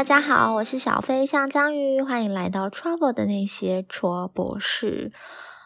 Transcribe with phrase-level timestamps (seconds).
[0.00, 5.12] 大家好，我是小飞象章鱼，欢迎来到 Trouble 的那些 Trouble 事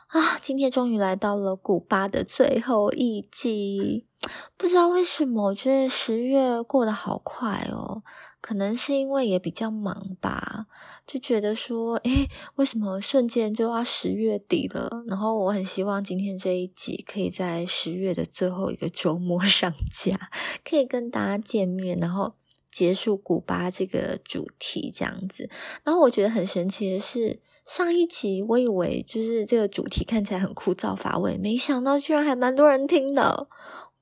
[0.09, 0.41] 啊！
[0.43, 4.09] 今天终于来到了古巴的最后一集，
[4.57, 8.03] 不知道为什么，我觉得十月过得好快哦，
[8.41, 10.67] 可能是因为也比较忙吧，
[11.07, 15.05] 就觉得说，诶，为什么瞬间就要十月底了？
[15.07, 20.29] 然后我很希望今天这一集可以在十月的最后一个周末上架，
[20.65, 22.35] 可以跟大家见面，然后。
[22.75, 25.49] 结束古巴这个主题这样子，
[25.85, 33.47] 然后我觉得很神奇的是，上一集我以为就是这个主题看起来很枯燥乏味，没想到居然还蛮多人听的，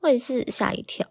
[0.00, 1.06] 我也是吓一跳。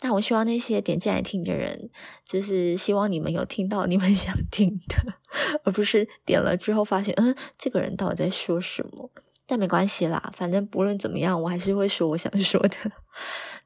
[0.00, 1.90] 但我希望那些点进来听的人，
[2.24, 5.14] 就是希望你们有听到你们 想听的，
[5.62, 9.10] 而不是点了之后发现，嗯，这个人到底在说什么。
[9.46, 12.76] 但没关系啦，反正不论怎么样，我还是会说我想 说的。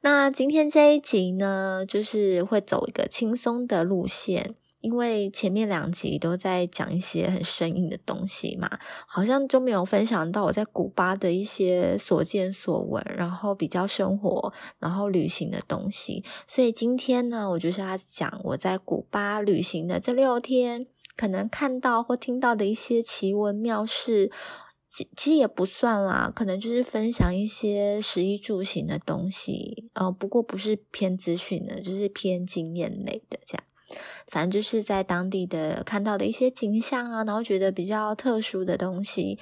[0.01, 8.69] 那今天这一集呢，就是会走一个轻松的路线，因为前面两集都在讲一些很生硬的东西嘛，
[9.07, 16.23] 好像就没有分享到我在古巴的一些所见所闻，然后比较生活，然后旅行的东西。
[16.47, 24.31] 所以今天呢，我就是要讲我在古巴旅行的这六天，可能看到或听到的一些奇闻妙事。
[24.89, 33.63] 其其实也不算啦，可能就是分享一些食衣住行的东西，呃，不过不是偏资讯的，就是偏经验类的这样。
[34.27, 39.37] 反正就是在当地的看到的一些景象啊，然后觉得比较特殊的东西，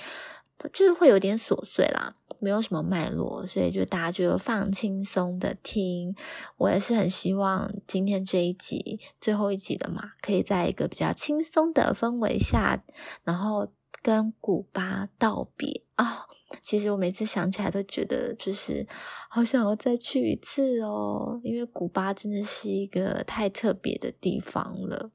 [0.74, 6.14] 就是会有点琐碎啦，没有什么脉络，所以就大家就放轻松的听。
[6.58, 12.84] 我也是很希望今天这一集最后一集的嘛，可以在一个比较轻松的氛围下，
[13.24, 13.70] 然后。
[14.02, 16.28] 跟古巴道别啊！
[16.62, 18.88] 其实我每次想起来都觉得，就是
[19.30, 25.12] 好想要再去一次哦，因为古巴真的是一个太特别的地方了。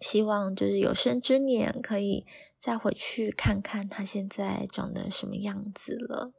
[0.00, 2.24] 希望就是有生之年可以
[2.58, 6.32] 再回去看看它现在长得什么样子了。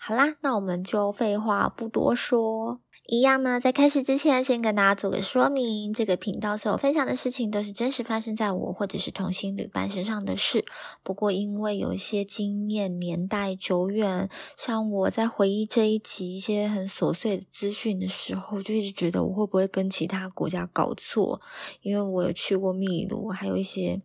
[0.00, 2.80] 好啦，那我们就废话不多说。
[3.10, 5.90] 一样呢，在开始之前，先跟大家做个说明。
[5.94, 10.66] 这个频道所有分享的事情都是真实发生在我或者是同行旅伴身上的事。
[11.02, 21.40] 不过，因为有一些经验年代久远，像我在回忆这一集一些很琐碎的资讯的时候，就一直觉得我会不会跟其他国家搞错？
[21.80, 24.02] 因为我有去过秘鲁，还有一些。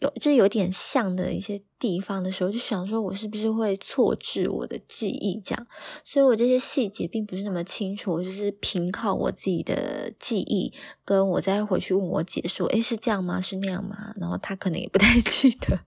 [0.00, 5.66] 有就有点像的一些地方的时候，就想说我是不是会错置我的记忆这样，
[6.04, 10.72] 所以我这些细节并不是那么清楚，我就是凭靠我自己的记忆，
[11.04, 13.40] 跟我再回去问我姐说，诶，是这样吗？
[13.40, 14.12] 是那样吗？
[14.16, 15.80] 然后她可能也不太 记得，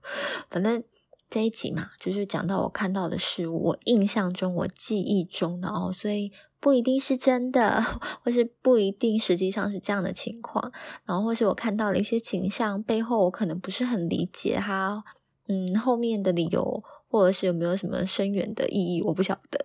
[0.48, 0.82] 反正
[1.28, 6.32] 这一集嘛，就是讲到我看到的事物，我印象中、我记忆中的哦，所以。
[6.60, 7.82] 不一定是真的，
[8.22, 10.70] 或是不一定实际上是这样的情况，
[11.04, 15.02] 然后或是我看到了一些景象背后，我可能不是很理解他，
[15.48, 16.84] 嗯，后面的理由。
[17.10, 19.58] 或者是有没有什么深远的意义，我不晓得。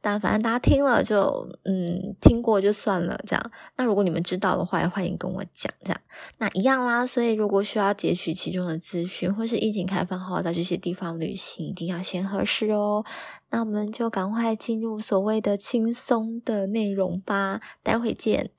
[0.00, 3.50] 但反正大家听了就嗯听过就算了，这样。
[3.76, 6.00] 那如果你们知道的话，也欢迎跟我讲，这样。
[6.38, 7.06] 那一样啦。
[7.06, 13.04] 所以如果需要截取其中的资讯，或是疫情开放后到这些地方旅行，一定要先核实哦。
[13.50, 18.50] 那我们就赶快进入所谓的轻松的内容吧，待会见。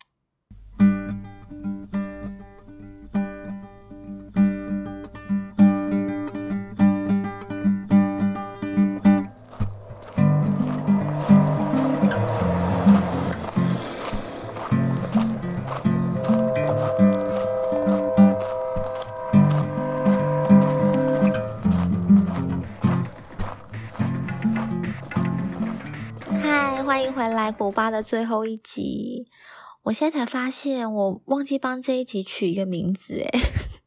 [27.51, 29.27] 古巴的最后一集，
[29.83, 33.29] 我现在才发现我忘记帮这一集取一个名字诶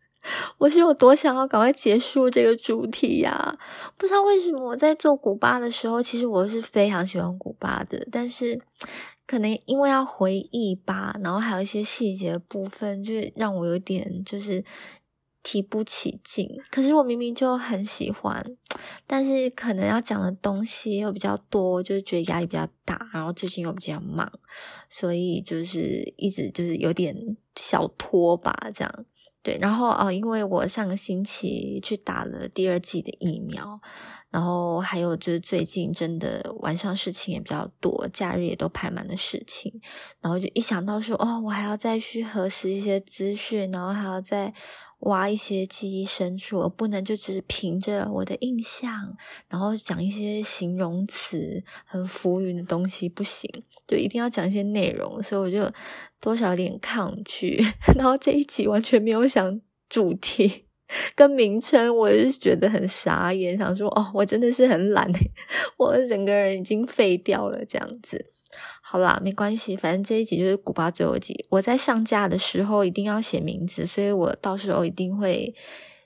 [0.59, 3.59] 我是有多想要赶快结束这个主题呀？
[3.97, 8.61] 不知道为什么我在做古巴的时候，其实我是非常喜欢古巴的，但是
[9.27, 14.65] 可能因为要回忆吧，然后还有一些细节部分，就让我有点就是。
[15.45, 18.43] 提不起劲，可是我明明就很喜欢，
[19.07, 24.29] 但是可能要讲的东西又比较多，就是觉得压力比较大，然后最近又比较忙，
[24.89, 27.15] 所以就是一直就是有点
[27.55, 29.05] 小拖吧，这样
[29.43, 29.59] 对。
[29.61, 33.79] 然后哦，因为我上个星期去打了第二季的疫苗，
[34.31, 39.71] 然后还有就是最近真的晚上事情也比较多，假日也都排满了事情，
[40.23, 44.55] 然后就一想到说哦，我还要再去核实一些资讯，然后还要再。
[45.05, 49.17] 挖一些记忆深处，而不能就只凭着我的印象，
[49.49, 53.51] 然后讲一些形容词很浮云的东西，不行，
[53.87, 55.23] 就一定要讲一些内容。
[55.23, 55.73] 所以我就
[56.21, 57.63] 多少有点抗拒。
[57.97, 60.65] 然后这一集完全没有想主题
[61.15, 65.11] 跟名称，我是觉得很傻眼，想说哦，我真的是很懒，
[65.79, 68.33] 我整个人已经废掉了这样子。
[68.83, 71.47] 好啦，没关系，反正这一集就是古巴最后一集。
[71.49, 75.55] 我在上架的时候一定要写名字，所以我到时候一定会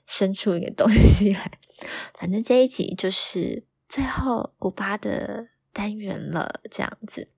[0.05, 1.51] 生出一个东西来。
[2.17, 7.29] 反正这一集就是最后古巴的单元了，这样子。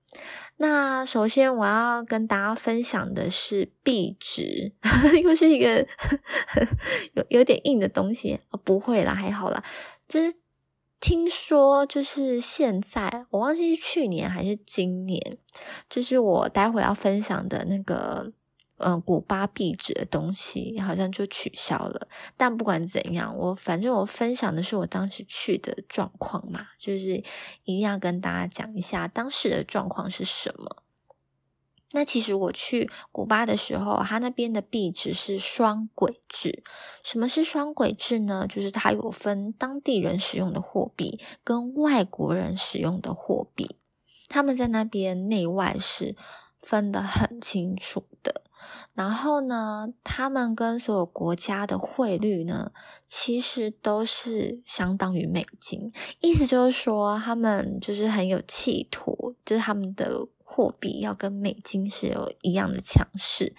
[0.58, 4.72] 那首先我要跟大家分享的是壁纸，
[5.22, 5.86] 又是一个
[7.14, 8.40] 有有点硬的东西。
[8.64, 9.62] 不会啦，还好啦，
[10.08, 10.41] 就是。
[11.02, 15.36] 听说就是现在，我忘记是去年还是今年，
[15.90, 18.32] 就是我待会要分享的那个，
[18.76, 22.06] 嗯，古巴壁纸的东西好像就取消了。
[22.36, 27.16] 但不管怎样，我反正我分享的是我当时去的状况嘛，就是
[27.64, 30.81] 一定要跟大家讲一下当时的状况是什么。
[31.94, 36.62] 那其实我去古巴的时候，它那边的币值是双轨制。
[37.02, 38.46] 什么是双轨制呢？
[38.48, 43.76] 就是它有分当地人使用的货币跟外国人使用的货币，
[44.28, 46.16] 他们在那边内外是
[46.58, 48.42] 分得很清楚的。
[48.94, 52.72] 然后呢，他们跟所有国家的汇率呢，
[53.06, 55.92] 其实都是相当于美金。
[56.20, 60.26] 意思就是说，他们就是很有企图，就是他们的。
[60.52, 63.54] 货币要跟美金是有一样的强势，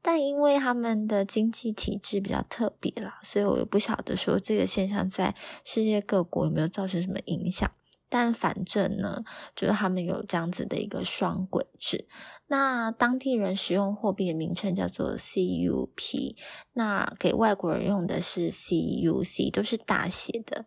[0.00, 7.70] 但因为他们的经济体制比较特别啦，所以我也不晓得说这个现象在世界各国有没有造成什么影响。
[8.10, 9.22] 但反正呢，
[9.54, 12.08] 就是他们有这样子的一个双轨制。
[12.46, 16.34] 那当地人使用货币的名称叫做 CUP，
[16.72, 20.64] 那给外国人用的是 CUC，都是大写的。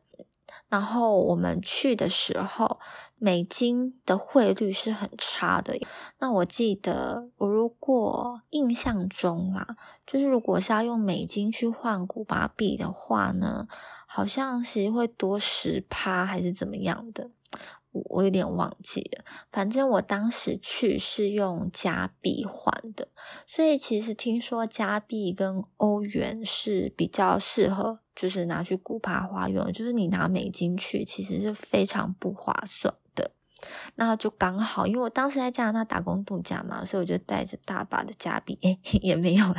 [0.72, 2.80] 然后我们去的时候，
[3.18, 5.78] 美金的汇率是很差的。
[6.20, 9.68] 那我记得，我如果印象中啊，
[10.08, 13.68] 就是如果是要用美金去换古巴币的话呢，
[14.08, 17.30] 好像是会多十趴还是怎么样的。
[17.92, 23.10] 我有点忘记了，反正我当时去是用加币换的，
[23.46, 33.32] 所以其实听说加币跟欧元是比较适合，就是拿去古巴花用，就是你拿美金去其实是非常不划算的。
[33.96, 39.56] 那就刚好，因为我当时在加拿大打工度假嘛，所以我就带着大把的加币，哎， 也没有了，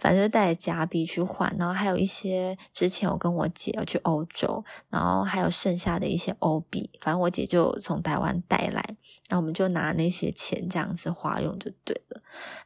[0.00, 1.54] 反正带着加币去换。
[1.56, 8.96] 然后还有一些之前我跟我姐要去欧洲，然后还有剩下的一些欧币，反正我姐就从台湾带来，
[9.28, 12.20] 那我们就拿那些钱这样子花用就对了。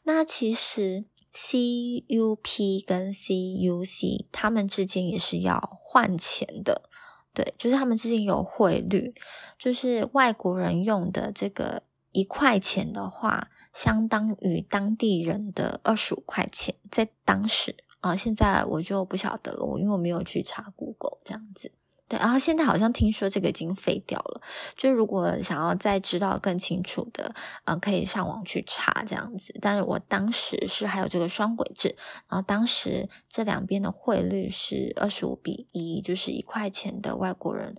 [0.04, 6.88] 那其实 CUP 跟 CUC 他们之间也是要换钱的。
[7.34, 9.14] 对，就是他们之间有汇率，
[9.58, 21.70] 就是外国人用的这个一块钱的话，相当于当地人的二十五块钱，在当时啊，现在我就不晓得了，我因为我没有去查 Google 这样子。
[22.08, 24.40] 对，然后现在好像听说这个已经废掉了。
[24.76, 27.34] 就如果想要再知道更清楚的，
[27.64, 29.54] 嗯，可以上网去查这样子。
[29.60, 31.94] 但是我当时是还有这个双轨制，
[32.28, 37.76] 然后当时这两边的汇率是二十五比一，就是一块钱的外国人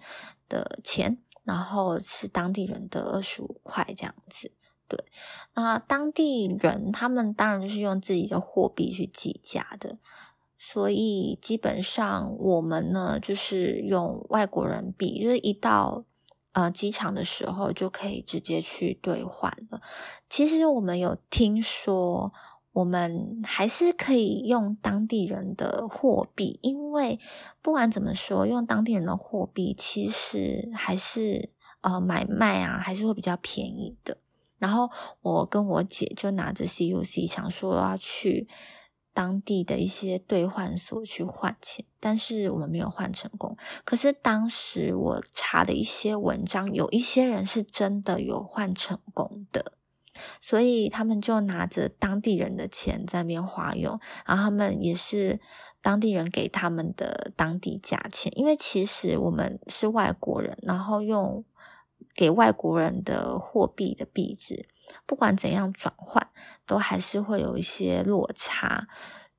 [0.47, 4.51] 的钱，然后是当地人的二十五块这样子。
[4.87, 5.03] 对，
[5.55, 9.97] 那当地人他们当然就是用自己的货币去计价的。
[10.61, 16.03] 所以基本上我们呢，就是用外国人币，就是一到
[16.51, 19.81] 呃机场的时候就可以直接去兑换了。
[20.29, 22.33] 其实我们有听说，
[22.73, 27.17] 我们还是可以用当地人的货币，因为
[27.61, 34.17] 不管怎么说，用当地人的货币其实还是呃买卖啊，还是会比较便宜的。
[34.57, 34.89] 然后
[35.21, 38.49] 我跟我姐就拿着 CUC 想说要去。
[39.19, 43.57] 当地的一些兑换所去换钱，但是我们没有换成功。
[43.83, 49.73] 可是当时我查的一些文章，有一些人是真的有换成功的，
[50.39, 55.41] 所以他们就拿着当地人的钱在那边花用，然后他们也是
[55.81, 61.43] 当地人给他们的当地价钱，因为其实我们是外国人，然后用
[62.15, 64.69] 给外国人的货币的币值。
[65.05, 66.29] 不管怎样转换，
[66.65, 68.87] 都还是会有一些落差。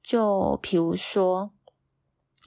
[0.03, 1.51] 就比如说，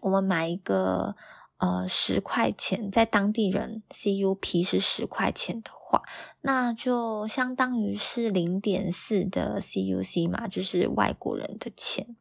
[0.02, 1.16] 我们买一个
[1.58, 6.04] 呃十块钱，在当地人 CUP 是十块钱的话，
[6.42, 12.16] 那就相当于是零点四的 CUC 嘛，就是外国人的钱。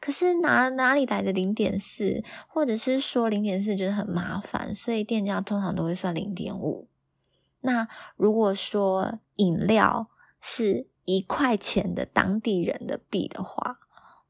[0.00, 6.88] 可是哪哪里来的零点四，或者是说零点四觉得很麻烦，所以店家通常都会算零点五。
[7.60, 10.08] 那如果说饮料
[10.42, 13.78] 是一块钱的当地人的币的话，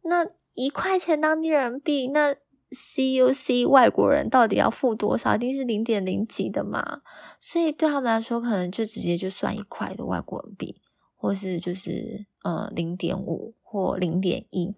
[0.02, 2.37] 那一块钱当地人币，那
[2.71, 5.35] CUC 外国人到底要付多少？
[5.35, 7.00] 一定是零点零几的嘛？
[7.40, 10.81] 所以对他们来说，可能就直接就算一块的外国人币，
[11.16, 14.75] 或是就是呃零点五或零点一，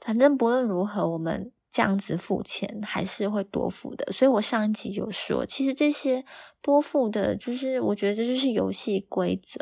[0.00, 1.50] 反正不论如何，我们。
[1.74, 6.24] 这样子付钱还是会多付的，所以我上一集就说，其实这些
[6.62, 9.58] 多付的，就是我觉得这就是游戏规则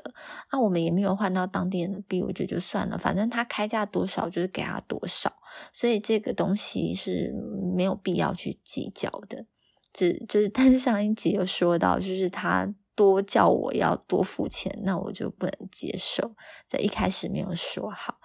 [0.48, 0.60] 啊。
[0.60, 5.32] 我们也没有换到当地人的币，我觉得就算了，反正他开价多少就是给他多少，
[5.72, 7.32] 所以这个东西是
[7.74, 9.46] 没有必要去计较的。
[9.94, 16.34] 只就是，但是上一集有说到，就是他多叫我要多付钱，那我就不能接受，
[16.68, 18.18] 在一开始没有说好。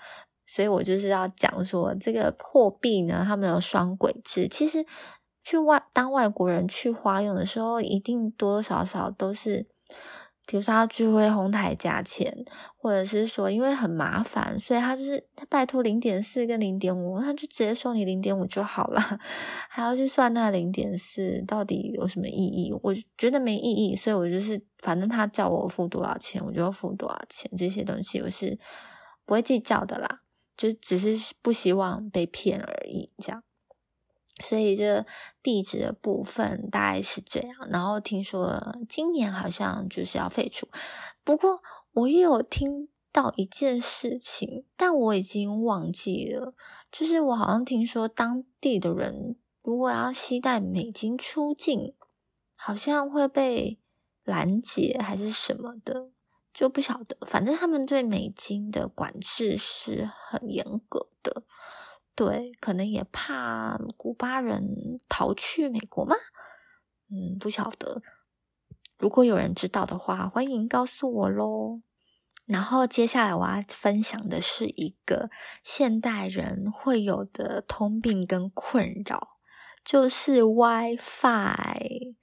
[0.47, 4.47] 所以我就是要讲说，这个货币呢，他们有双轨制。
[4.47, 4.83] 其实
[5.43, 9.67] 去外当外国人去花用的时候，一定多多少少都是，
[10.45, 12.45] 比如说他聚会哄抬价钱，
[12.77, 19.01] 或者是说因为很麻烦，所以他就是他拜托零点四跟零点五，他就直接收你零点五就好了，
[19.69, 22.73] 还要去算那零点四到底有什么意义？
[22.81, 28.57] 我觉得没意义，所以我就是反正他叫我付多少钱，我就要付多少钱，这些东西我是
[29.25, 30.21] 不会计较的啦。
[30.57, 33.43] 就只是不希望被骗而已，这样，
[34.41, 35.05] 所以这
[35.41, 37.69] 币值的部分大概是这样。
[37.69, 40.67] 然后听说今年好像就是要废除，
[41.23, 41.61] 不过
[41.93, 46.55] 我也有听到一件事情，但我已经忘记了。
[46.91, 51.93] 就是我好像听说当地的人如果要携带美金出境，
[52.55, 53.77] 好像会被
[54.23, 56.09] 拦截还是什么的。
[56.57, 61.43] 就不晓得，反正他们对美金的管制是很严格的，
[62.15, 66.15] 对，可能也怕古巴人逃去美国吗？
[67.11, 68.01] 嗯，不晓得。
[68.97, 71.83] 如果有人知道的话，欢迎告诉我喽。
[72.47, 75.29] 然后接下来我要分享的是一个
[75.61, 79.37] 现代人会有的通病跟困扰，
[79.83, 82.15] 就是 WiFi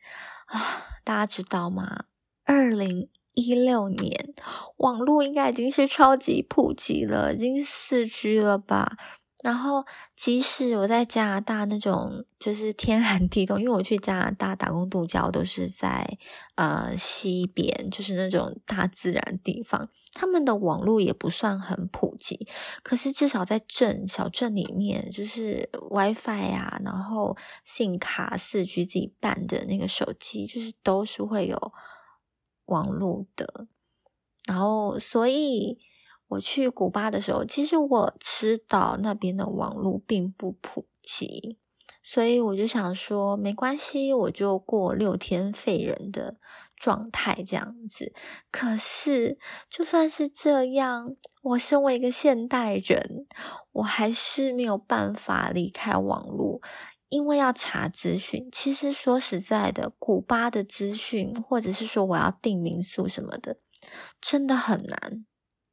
[0.46, 2.06] 啊，大家知道吗？
[2.42, 3.08] 二零。
[3.34, 4.34] 一六年，
[4.78, 8.96] 网络应该已经是超级普及了，已经四 G 了吧？
[9.42, 9.84] 然后，
[10.16, 16.16] 即使我在加拿大那种就是天寒地冻，因为我去加拿大打工度假，都是在
[16.54, 22.48] 呃西边，就是那种大自然地方，他们的网络也不算很普及。
[22.82, 27.36] 可是至少在镇小镇里面，就是 WiFi 啊，然后
[27.66, 31.72] 信卡四 G 自己办的那个手机，就是都是会有。
[32.66, 33.66] 网络的，
[34.46, 35.78] 然后，所以
[36.28, 41.58] 我去古巴的时候，其实我知道那边的网络并不普及，
[42.02, 46.38] 所以我就想说，没关系，我就过六天废人的
[46.76, 48.12] 状态这样子。
[48.50, 53.26] 可是，就算是这样，我身为一个现代人，
[53.72, 56.60] 我还是没有办法离开网络。
[57.14, 63.58] 因为要查资讯，其实说实在的，古巴的资讯，或者是说我要订民宿什么的，
[64.20, 65.24] 真的很难，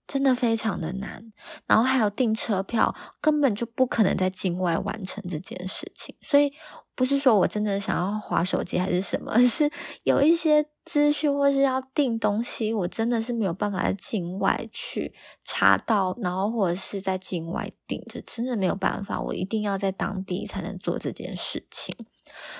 [0.05, 1.31] 真的非常的难。
[1.65, 6.53] 然后还有订车票，根本就不可能在境外完成这件事情，所以。
[6.93, 9.71] 不是说我真的想要划手机还是什么， 是
[10.03, 21.95] 有一些资讯或是要订东西，我真的是没有办法在境外去查到，然后或者是在境外订，这真的没有办法，我一定要在当地才能做这件事情。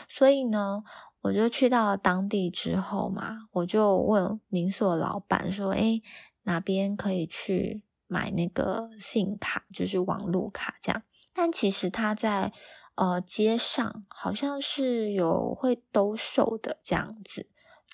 [0.08, 0.84] 所以呢，
[1.22, 6.02] 我就去到当地之后嘛，我就问民宿的老板说：“诶，
[6.44, 11.02] 哪边可以去买那个信卡，就是网路卡这样？”
[11.34, 12.54] 但其实他在。
[12.96, 17.48] 呃，街上好像是有会兜售的这样子，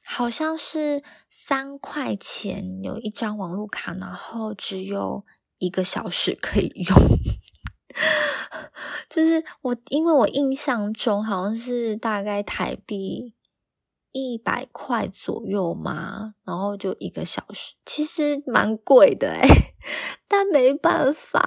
[0.10, 5.26] 好像是三块钱有一张网络卡，然后只有
[5.58, 6.96] 一个小时可以用。
[9.10, 13.34] 就是我，因为我印象中好像是大概台币
[14.14, 19.48] 一百块左右嘛，然后就一个小时，其实蛮贵的诶
[20.28, 21.44] 但没办法。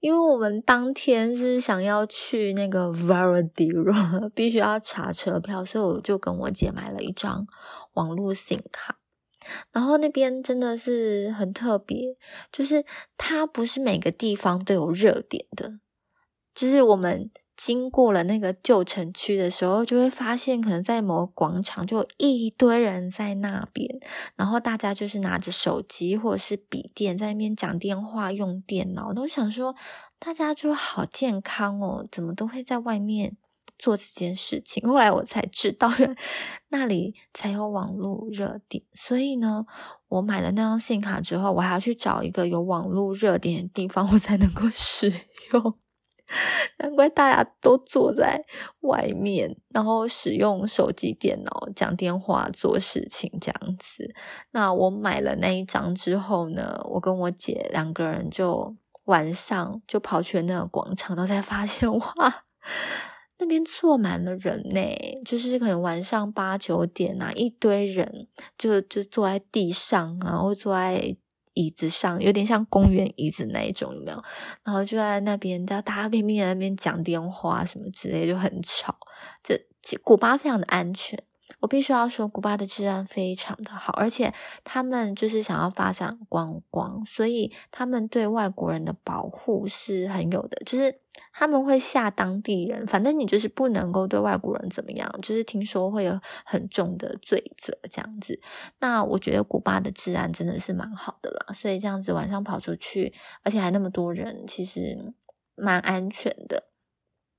[0.00, 7.46] 因为我们当天是想要去那个 Varadero， 必须要查车票，所以我就跟我姐买了一张
[7.92, 8.96] 网络 SIM 卡。
[9.72, 12.16] 然后那边真的是很特别，
[12.52, 12.84] 就是
[13.16, 15.78] 它不是每个地方都有热点的，
[16.54, 17.30] 就是我们
[17.62, 23.86] 经过了那个旧城区的时候，就会发现可能在某个广场就有一堆人在那边，
[24.34, 29.12] 然后大家就是拿着手机或者是笔电在那边讲电话、用电脑。
[29.12, 29.76] 那我想说，
[30.18, 33.36] 大家就好健康哦，怎么都会在外面
[33.78, 34.82] 做这件事情？
[34.88, 35.92] 后来我才知道，
[36.70, 38.82] 那里才有网络热点。
[38.94, 39.66] 所以呢，
[40.08, 45.12] 我买了那张信卡之后，我还要去找一个有网络热点的地方，我才能够使
[45.52, 45.74] 用。
[46.78, 48.44] 难怪大家都坐在
[48.80, 54.14] 外面，然后使用手机、电脑讲电话、做事情这样子。
[54.52, 62.44] 那我买了那一张之后呢，我跟我姐两个人就晚上就跑去那个广场，然后才发现 哇，
[63.38, 64.80] 那边坐满了人呢，
[65.24, 71.16] 就是可能晚上八九点啊，一堆人就就坐在地上啊，或坐在。
[71.54, 74.22] 椅子上有点像公园椅子那一种，有没有？
[74.64, 78.96] 然后就在那边，大家拼命在那边讲电话什么之类，就很吵。
[79.42, 79.56] 就
[80.02, 81.22] 古巴非常的安全。
[81.58, 91.00] 我必须要说，古巴的治安非常的好，而且他们就是想要发展观光，所以他们对外国人的保护是很有的，就是
[91.32, 98.40] 他们会吓当地人，反正你就是不能够对外国人怎么样，就是听说会有很重的罪责这样子。
[98.78, 105.12] 那我觉得古巴的治安真的是蛮好的啦，所以这样子晚上跑出去，而且还那么多人，其实
[105.56, 106.68] 蛮安全的。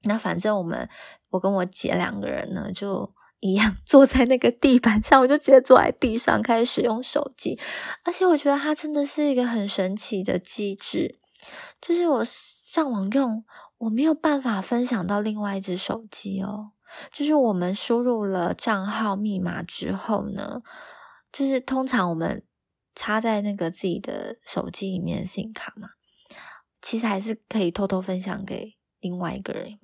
[0.03, 0.89] 那反正我们，
[1.29, 3.13] 我跟我姐两个人呢，就。
[3.41, 7.59] 一样坐在那个地板上，我就直接坐在地上开始使用手机。
[8.03, 11.19] 而且我觉得它真的是一个很神奇的机制，
[11.81, 13.43] 就是我上网用，
[13.79, 16.71] 我没有办法分享到另外一只手机哦。
[17.11, 20.61] 就是我们输入了账号密码之后呢，
[21.31, 22.43] 就是通常我们
[22.93, 25.91] 插在那个自己的手机里面的信卡嘛，
[26.81, 29.79] 其实还是可以偷偷分享给另外一个人，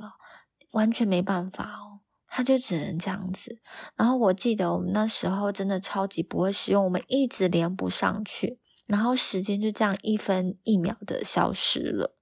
[0.74, 1.87] 完全没办法哦。
[2.28, 3.60] 他就只能这样子，
[3.96, 12.16] 然后我记得我们那时候真的超级不会使用，我们一直连不上去，然后时间就这样一分一秒的消失了。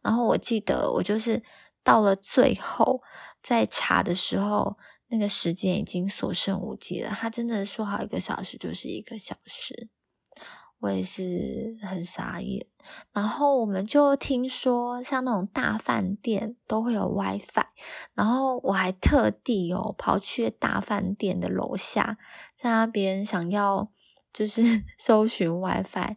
[0.00, 1.42] 然后我记得我就是
[1.82, 3.02] 到了最后
[3.42, 7.10] 在查的时候，那个时间已经所剩无几了。
[7.10, 9.90] 他真的说好一个小时就是一个小时。
[10.80, 12.64] 我也是很傻眼，
[13.12, 17.66] 然后我们就听说像那种大饭店都会有 WiFi，
[18.14, 22.16] 然后我还特地哦跑去大饭店的楼下，
[22.54, 23.90] 在那边想要
[24.32, 26.16] 就是 搜寻 WiFi，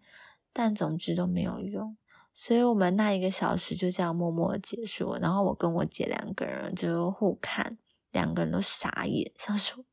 [0.54, 1.98] 但总之都没有用，
[2.34, 5.18] 所以我们那一个小时就这样默默的结束。
[5.20, 7.78] 然后我跟我姐两个人就互看，
[8.12, 9.84] 两个人都傻眼，想说。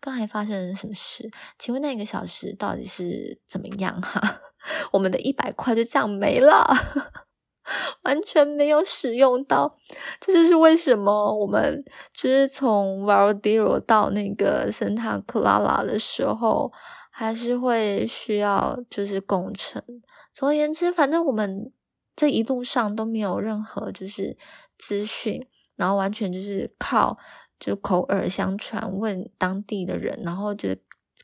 [0.00, 1.30] 刚才发生了什么事？
[1.58, 4.00] 请问那个小时到底是怎么样？
[4.00, 4.40] 哈，
[4.90, 6.66] 我们的一百块就这样没了，
[8.02, 9.76] 完全没有使用到。
[10.18, 16.72] 这就是为什么我们就是从 v a l d i r o 到那个圣塔克拉拉的时候，
[17.10, 19.82] 还是会需要就是工程。
[20.32, 21.70] 总而言之，反正我们
[22.16, 24.34] 这一路上都没有任何就是
[24.78, 27.18] 资讯，然后完全就是靠。
[27.58, 30.70] 就口耳相传，问当地的人，然后就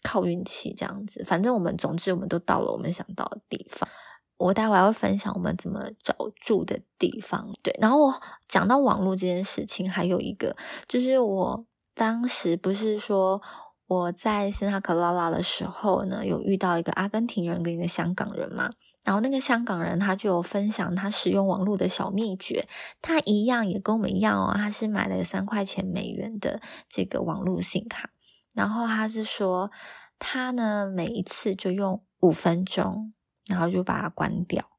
[0.03, 1.23] 靠运气这样子。
[1.25, 3.89] 反正我们，总之我们都到了我们想到的地方。
[4.37, 7.53] 我待会还会分享我们怎么找住的地方。
[7.63, 8.13] 对，然后
[8.49, 10.57] 讲到网络这件事情，还有一个
[10.89, 13.41] 就是我当时不是说。
[13.87, 18.71] 我在圣塔克拉拉的时候呢，有遇到一个阿根廷人跟一个香港人嘛，
[19.05, 22.67] 然后那个香港人他就有分享他使用网络的小秘诀，
[23.03, 28.09] 他一样也跟我们一样哦，他是买了三块钱美元的这个网络信卡，
[28.55, 29.71] 然后他是说
[30.19, 33.13] 他呢每一次就用五分钟，
[33.47, 34.71] 然后就把它关掉。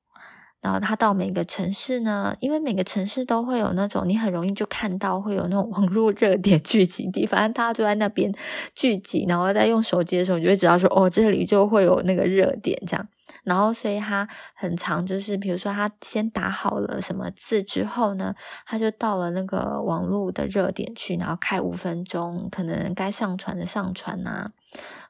[0.66, 8.34] 然后他到每个城市呢，因为每个城市都会有那种你很容易就看到会有那种网络热点聚集地，反正大家就在那边
[8.74, 13.08] 聚集，然后在用手机的时候，你就会知道说哦，这里就会有那个热点这样。
[13.44, 18.34] 然后所以他很长，就是比如说他先打好了什么字之后呢，
[18.66, 24.50] 他就到了那个网络的热点去，然后开五分钟，可能该上传的上传啊。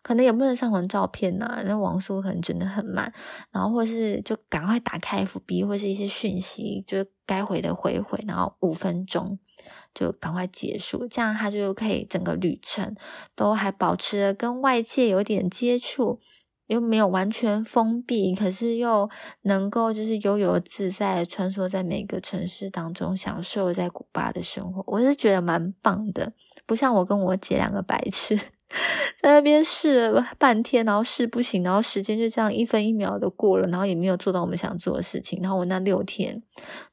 [0.01, 3.11] 可能也不能上传照片呐，那网速可能真的很慢。
[3.51, 9.39] 然后或是就赶快打开 FB 或是一些讯息，就该回的回回，然后五分钟
[9.93, 12.95] 就赶快结束，这样他就可以整个旅程
[13.35, 16.19] 都还保持了跟外界有点接触，
[16.67, 19.09] 又没有完全封闭，可是又
[19.43, 24.83] 能够就是悠游自在穿梭在每个城市当中，享受在古巴的生活。
[24.85, 26.33] 我是觉得蛮棒的，
[26.65, 28.39] 不像我跟我姐两个白痴。
[29.21, 35.39] 在那边试了半天，然后试不行，然后时间就这样一分一秒的过了，然后也没有做到我们想做的事情。
[35.41, 36.43] 然后我那六天，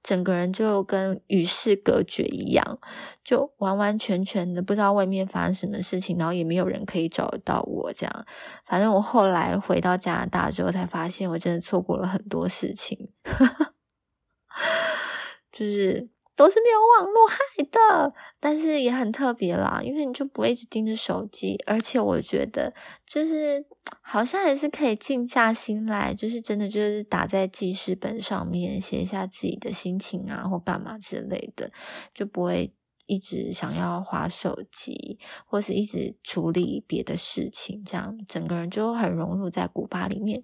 [0.03, 2.79] 整个人就跟与世隔绝一样，
[3.25, 7.93] 就完完全全的不知道外面发生什么事情，然后也没有人可以找得到我。
[7.93, 8.27] 这样，
[8.65, 13.09] 反正我后来回到加拿大之后，才发现我真的错过了很多事情，
[15.53, 16.09] 就是。
[16.43, 17.37] 都是没有网络害
[17.71, 22.75] 的，但是也很特别啦，因为你就不会一直盯着手机，而且我觉得
[23.07, 23.65] 就是
[24.01, 31.71] 好像也是可以静下心来，就是真的就是打在记事本上面写一下自己的心情啊，或干嘛之类的，
[32.13, 32.73] 就不会。
[33.13, 40.43] 一直想要划手机，或是一直处理别的事情，这样整个人就很融入在古巴里面。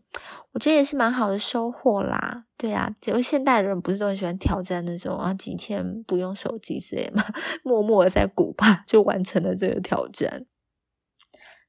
[0.52, 2.44] 我觉得也是蛮好的收获啦。
[2.58, 7.24] 对啊，就现代的人不是都很喜欢挑战那种啊几天不用手机之类嘛，
[7.64, 10.44] 默默的在古巴就完成了这个挑战。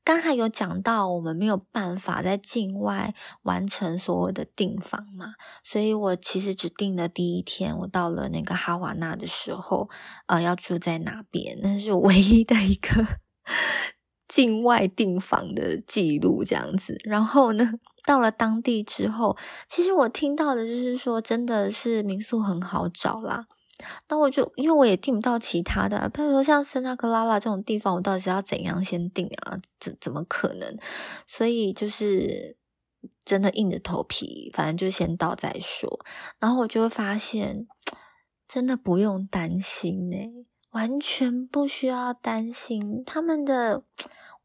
[0.10, 9.88] 刚才有讲到，我们没有办法在境外完成所有的订房嘛，所以我其实只订了第一天，我到了那个哈瓦那的时候，
[10.26, 13.06] 呃，要住在哪边，那是唯一的一个
[14.28, 16.98] 境外订房的记录，这样子。
[17.04, 23.46] 然后呢，到了当地之后，其实我听到的就是说，真的是民宿很好找啦。
[24.08, 29.60] 那我就因为我也订不到其他的，比如说像圣塔克拉拉这种地方，我到底是要怎样先订啊？
[29.80, 30.78] 怎怎么可能？
[31.26, 32.58] 所以就是
[33.24, 36.00] 真的硬着头皮，反正就先到再说。
[36.40, 37.68] 然后我就会发现，
[38.48, 43.84] 真的不用担心呢，完全不需要担心他们的，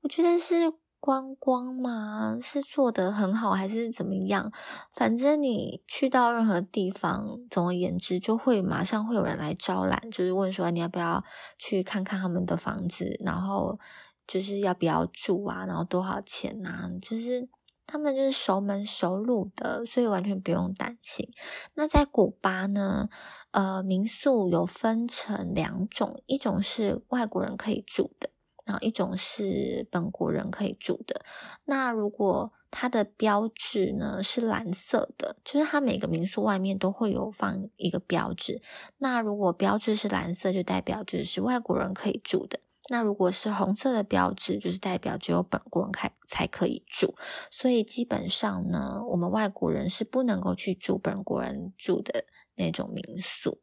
[0.03, 0.73] 我觉得是。
[1.05, 4.51] 观光嘛，是做的很好还是怎么样？
[4.95, 11.23] 反正你去到任何地方，总而言之，就会马上会有人来招揽，就是问说你要不要
[11.59, 13.79] 去看看他们的房子，然后
[14.27, 16.89] 就是要不要住啊，然后多少钱啊？
[17.03, 17.47] 就是
[17.87, 21.29] 他们就是熟门熟路的，所以完全不用担心。
[21.75, 23.11] 那在古巴呢，
[23.51, 28.31] 呃，民宿有分成两种，一种是外国人可以住的。
[28.65, 31.25] 然后一种是本国人可以住的，
[31.65, 38.61] 那如果它的标志呢是蓝色的，就是它每个民宿外面都会有放一个标志。
[38.99, 42.59] 那如果标志是蓝色，就代表就是外国人可以住的；
[42.91, 47.15] 那如果是红色的标志，就是代表只有本国人才才可以住。
[47.51, 52.25] 所以基本上呢，我们外国人是不能够去住本国人住的
[52.57, 53.61] 那种民宿。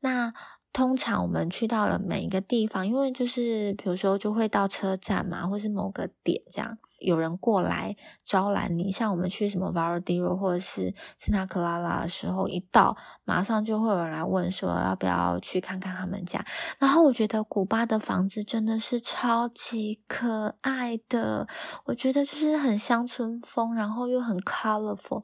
[0.00, 0.34] 那
[0.76, 6.76] 通常我们去到了每一个地方，因为就是比如说就会到车站嘛，或是某个点这样。
[7.06, 16.44] 有人过来招揽你，像我们去什么 Varadero 或者是圣塔克拉拉的时候，一到马上就会有人来问说要不要去看看他们家。
[16.80, 21.46] 然后我觉得古巴的房子真的是超级可爱的，
[21.84, 25.22] 我觉得就是很乡村风，然后又很 colorful，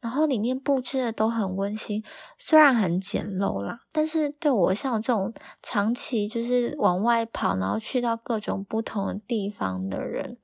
[0.00, 2.02] 然后里面布置的都很温馨，
[2.36, 10.36] 虽然很简陋啦，但是对我像我这种长期就是往外跑，然后去到各种不同的地方的人。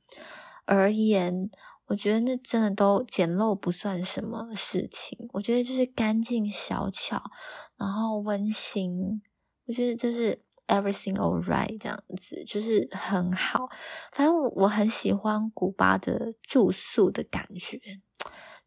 [0.67, 1.51] 而言，
[1.87, 5.19] 我觉得那真的都简陋不算什么事情。
[5.33, 7.23] 我觉得就是干净小巧，
[7.77, 9.23] 然后温馨。
[9.67, 13.69] 我觉得就是 everything all right 这样子，就是很好。
[14.13, 17.79] 反正我很喜欢古巴的住宿的感觉，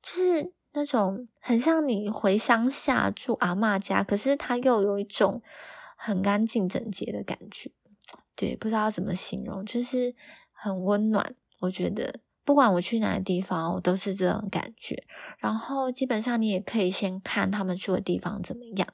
[0.02, 5.42] 就是那种很像你回乡下住阿嬷家，可是它又有一种
[5.96, 7.72] 很干净整洁的感觉。
[8.36, 10.16] 对，不知道怎么形容，就是
[10.54, 11.36] 很温暖。
[11.60, 15.04] 我觉得不管我去哪个地方，我都是这种感觉。
[15.38, 18.88] 然后基本上你也可以先看他们住的地方怎么样，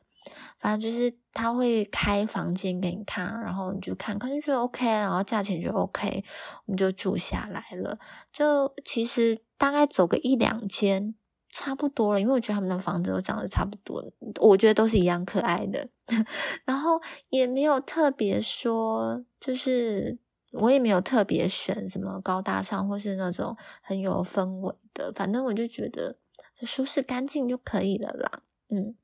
[0.59, 6.23] 反正就是他会开房间给你看，然后你就看，可能觉得 OK，然后价钱就 OK，
[6.65, 7.97] 我们就住下来了。
[8.33, 11.15] 就其实大概走个一两间
[11.49, 14.03] 差不多了，因为我觉得他们的房子都长得差不多，
[14.41, 15.87] 我觉得都是一样可爱的。
[16.65, 16.99] 然后
[17.29, 20.19] 也没有特别说就是。
[20.59, 26.17] 我也没有特别选什么高大上或是那种很有氛围的，反正我就觉得
[26.61, 28.41] 舒适干净就可以了啦。
[28.69, 28.95] 嗯，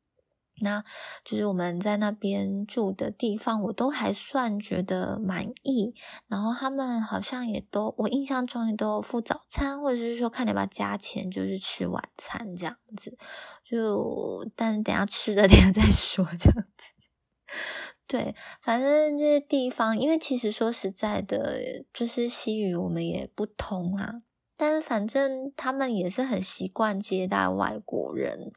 [0.62, 0.84] 那
[1.24, 5.94] 就是我们在那边住的地方，我都还算觉得满意。
[6.28, 13.18] 然后他们好像也都，我印象中也都付早餐，或者是说看你要不要加钱，就是吃晚餐这样子。
[13.64, 16.94] 就但是等下吃的， 等下再说这样子。
[18.12, 24.16] 对，反正这些地方，因为其实说实在的，就是西语我们也不通啊。
[24.58, 28.52] 但是反正他们也是很习惯接待外国人，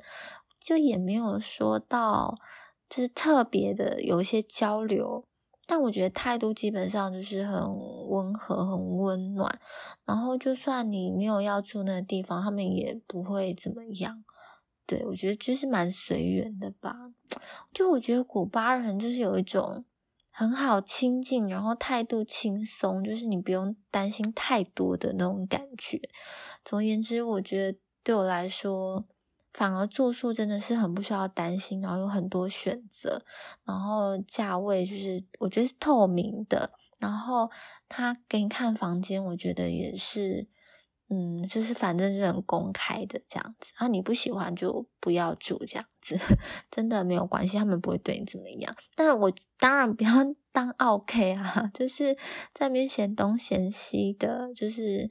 [0.61, 2.35] 就也没有说到
[2.91, 5.25] 就是特别的有一些交流。
[5.69, 7.55] 但我觉得态度基本上就是很
[8.09, 9.61] 温和、很温暖。
[10.05, 14.25] 然后就算你没有要住那个地方，他们也不会怎么样。
[14.87, 16.95] 对我觉得就是蛮随缘的吧。
[17.73, 19.85] 就我觉得古巴人就是有一种
[20.31, 26.01] 很好亲近，然后态度轻松，就是你不用担心太多的那种感觉。
[26.65, 29.05] 总而言之，我觉得对我来说。
[29.55, 33.25] 反而住宿真的是很不需要担心，然后有很多选择，
[33.63, 37.49] 然后价位就是我觉得是透明的，然后
[37.89, 40.49] 他给你看房间，我觉得也是，
[41.15, 46.17] 嗯，就是反正就很公开的这样子，啊，你不喜欢就不要住这样子，
[46.71, 48.75] 真的没有关系，他们不会对你怎么样。
[48.95, 50.11] 但我当然不要
[50.51, 52.15] 当 OK 啊， 就是
[52.53, 55.11] 在那边嫌东嫌西的，就是。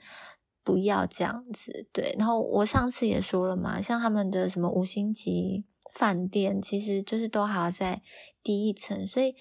[0.66, 2.16] 不要这样子，对。
[2.18, 8.02] 然后我上次也说了嘛，像他们的什么五星级饭店，其实就是都还要在
[8.42, 9.36] 低一层，所以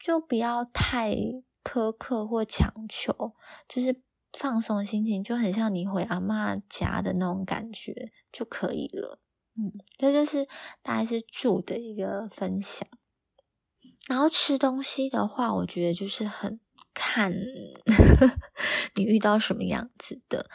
[0.00, 1.14] 就不要太
[1.62, 3.34] 苛刻或强求，
[3.68, 4.00] 就是
[4.32, 9.18] 放松心情，就很像你回阿妈家的那种感觉就可以了。
[9.56, 10.48] 嗯，这就是
[10.82, 12.88] 大概是住的一个分享。
[14.08, 16.60] 然后吃东西的话，我觉得就是很。
[16.94, 17.32] 看
[18.96, 20.50] 你遇到什么样子的，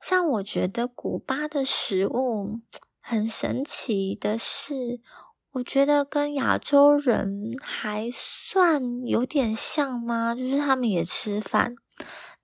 [0.00, 2.58] 像我觉得古巴的食物
[3.00, 5.00] 很神奇的是，
[5.52, 10.34] 我觉得跟亚洲人还算有点像吗？
[10.34, 11.76] 就是他们也吃饭，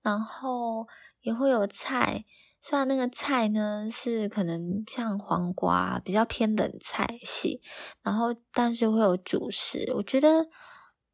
[0.03, 0.87] 然后
[1.21, 2.25] 也会有菜，
[2.61, 7.61] 虽然那个菜呢是可能像黄瓜比较偏冷菜系，
[8.03, 10.47] 然后但是会有主食，我觉得。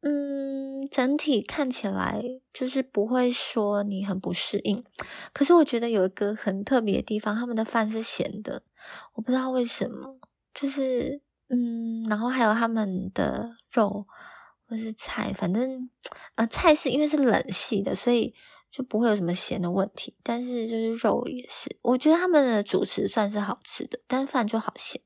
[0.02, 2.22] 嗯，整体看起来
[2.54, 4.82] 就是不会说你很不适应，
[5.34, 8.62] 可是我觉得有一个很特别的地方，他们的饭是咸的，
[9.12, 10.16] 我不知道为什么，
[10.54, 14.06] 就是嗯，然后还有他们的肉
[14.66, 15.90] 或是菜，反正
[16.36, 18.34] 呃菜是因为是冷系的，所以
[18.70, 25.00] 就不会有什么咸的问题，但是就是肉也是，我觉得他们的主食算是好吃的，但饭就好咸。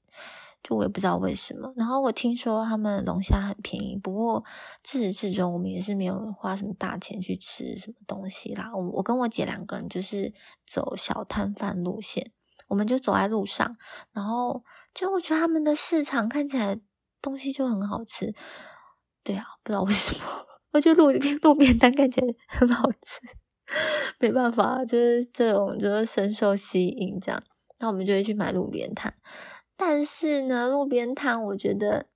[0.67, 4.43] 就我也不知道为什么，然后我听说他们龙虾很便宜，不过
[4.83, 8.75] 自始至终我们也是没有花什么大钱去吃什么东西啦。
[8.75, 10.33] 我我跟我姐两个人就是
[10.67, 12.33] 走小摊贩路线，
[12.69, 13.77] 我们就走在路上，
[14.13, 16.81] 然后就我觉得他们的市场看起来
[17.21, 18.35] 东西就很好吃。
[19.23, 23.21] 对啊，不知道为什么， 我觉得路边路边摊看起来很好吃，
[24.21, 27.43] 没办法，就是这种就是深受吸引这样，
[27.79, 29.13] 那我们就会去买路边摊。
[29.77, 32.07] 但是呢，路边摊我觉得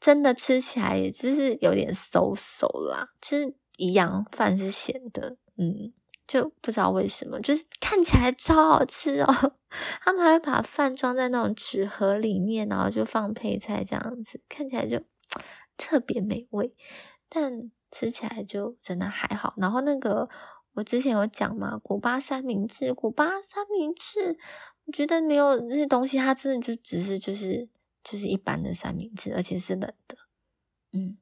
[0.00, 5.92] 真的吃起来也只是有点馊馊啦，就是一样饭是咸的，嗯，
[6.26, 9.52] 就不知道为什么，就是看起来超好吃哦。
[10.02, 15.00] 他们还会把饭装在那种纸盒里面，然后就放配菜这样子，看起来就
[15.76, 16.74] 特别美味，
[17.28, 19.54] 但吃起来就真的还好。
[19.58, 20.28] 然后那个
[20.78, 24.38] 我之前有讲嘛，古巴三明治，古巴三明治。
[24.84, 27.68] 我觉得没有那些东西，它真的就只是就是
[28.04, 30.16] 就是一般的三明治，而且是冷的，
[30.92, 31.18] 嗯。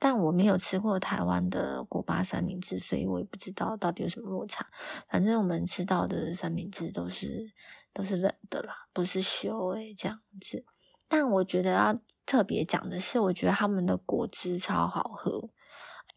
[0.00, 4.66] 但我没有吃过台湾的古巴三明治，所以我也不知道到底有什么落差。
[5.08, 7.52] 反正我们吃到的三明治都是
[7.92, 10.64] 都是冷的啦，不是修诶这样子。
[11.06, 15.48] 但我觉得要特别讲的是，我觉得他们的果汁超好喝。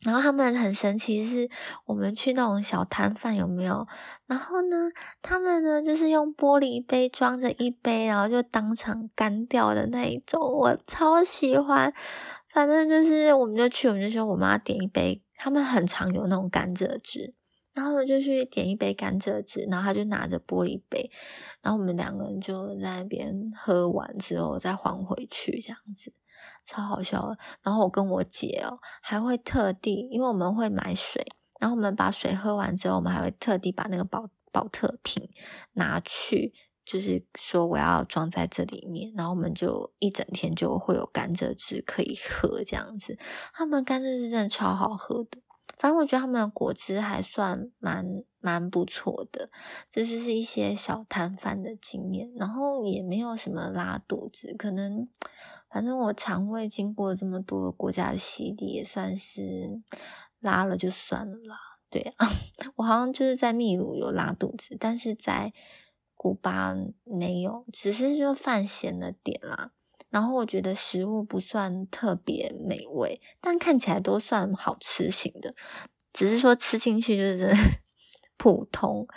[0.05, 1.49] 然后他们很神奇，是
[1.85, 3.87] 我们去那种小摊贩有没有？
[4.27, 4.89] 然后呢，
[5.21, 11.93] 他们呢就是用玻璃杯装着一杯，然后就当场干掉的那一种，我超喜欢。
[12.49, 17.33] 反正就是我们就去，我们就说我们要点一杯，他们很常有那种甘蔗汁，
[17.73, 21.09] 然后我们就去点一杯甘蔗汁，然后他就拿着玻璃杯，
[21.63, 26.13] 然后我们两个人就在那边喝完之后再还回去，这样子。
[26.65, 31.25] 超好笑的，然后我跟我姐哦，还会特地，因为我们会买水，
[31.59, 35.29] 然后我们把水喝完之后，我们还会特地把那个保保特瓶
[35.73, 36.53] 拿去，
[36.85, 43.17] 就是说我要装在这里面，然后我们就一整天就会有甘蔗汁可以喝，这样子。
[43.53, 45.39] 他们甘蔗汁真的超好喝的，
[45.77, 48.05] 反正我觉得他们的果汁还算蛮
[48.39, 49.49] 蛮不错的，
[49.89, 55.09] 这就是一些小摊贩的经验，然后也没有什么拉肚子，可能。
[55.73, 59.81] 反正我肠胃经过这么多国家的洗礼，也算是
[60.39, 61.57] 拉了就算了啦。
[61.89, 62.27] 对啊，
[62.77, 65.51] 我好像就是在秘鲁有拉肚子，但是在
[66.13, 69.71] 古巴没有，只是就饭咸了点啦。
[70.11, 75.55] 然后我觉得食物不算特别美味，但看起来都算好吃型的，
[76.13, 77.51] 只是说吃进去就是
[78.37, 79.07] 普通。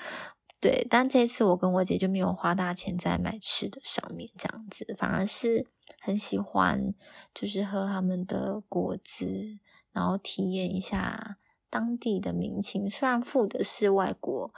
[0.59, 5.66] 对，但这次我跟我姐就没有花大钱在买吃的上面，这样子反而是
[6.01, 6.95] 很喜欢，
[7.35, 9.59] 就是喝他们的果汁，
[9.92, 11.37] 然后体验一下
[11.69, 12.88] 当地的民情。
[12.88, 14.53] 虽然付的是外国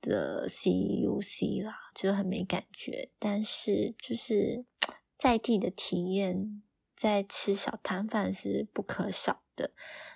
[0.00, 4.64] 的 CUC 啦，就很没感觉，但是就是
[5.18, 6.62] 在地的体验，
[6.94, 9.72] 在吃小摊贩是不可少的。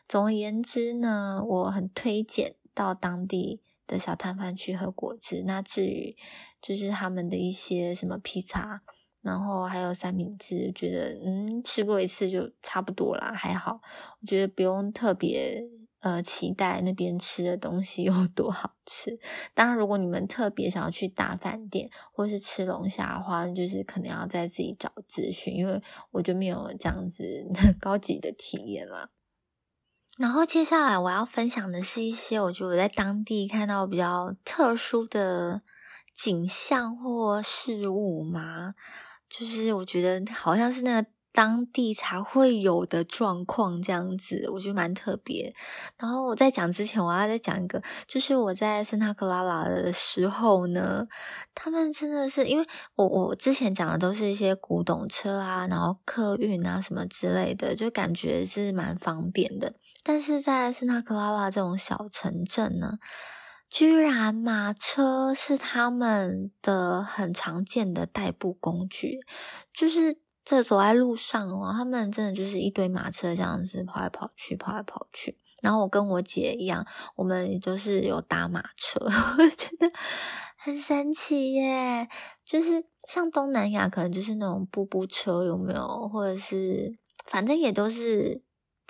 [0.07, 3.63] 总而言之呢，我很推荐到当地
[3.93, 5.45] 的小摊贩去喝果汁。
[5.47, 6.17] 那至于
[6.61, 8.83] 就是他们的一些什么披萨。
[9.21, 13.81] 然后还有三明治，觉得嗯吃过一次就差不多啦，还好。
[14.21, 15.63] 我觉得不用特别
[16.01, 19.21] 呃期待那边吃的东西 有多好吃。
[19.55, 27.47] 当然，如果你们特别想要去大饭店或是吃龙虾的话，就是可能要在自己找资讯，因为我就没有这样子
[27.81, 29.09] 高级的体验啦。
[30.19, 35.63] 然后接下来我要分享的是一些我觉得我在当地看到比较特殊的
[36.15, 38.75] 景象或事物嘛。
[39.29, 45.55] 就是我觉得好像是那个当地才会有的状况这样子，我觉得蛮特别。
[45.97, 51.07] 然后我在讲之前，我要再讲一个，就是我在圣塔克拉拉的时候呢，
[51.55, 59.73] 他们真的是因为我我之前讲的都是一些古董车啊，然后客运啊什么之类的，就感觉是蛮方便的。
[60.03, 62.99] 但是在圣塔克拉拉这种小城镇呢。
[63.75, 69.19] 居然马车是他们的很常见的代步工具，
[69.73, 75.39] 就是在走在路上哦，他们真的就是一堆马车这样子跑来跑去，跑来跑去。
[75.63, 76.87] 然后我跟我姐一样，
[77.17, 79.01] 我们就是有搭马车，
[79.39, 79.91] 我觉得
[80.59, 82.07] 很神奇耶。
[82.45, 88.43] 就是像东南亚，可能就是那种步步车有没有，或者是反正也都是。